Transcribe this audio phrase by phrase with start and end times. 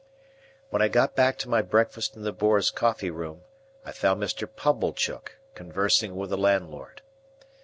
[0.71, 3.43] When I got back to my breakfast in the Boar's coffee room,
[3.85, 4.49] I found Mr.
[4.51, 7.03] Pumblechook conversing with the landlord.